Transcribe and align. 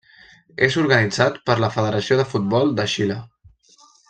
És 0.67 0.77
organitzat 0.83 1.37
per 1.51 1.59
la 1.65 1.71
Federació 1.77 2.19
de 2.23 2.27
Futbol 2.33 2.75
de 2.81 2.89
Xile. 2.95 3.21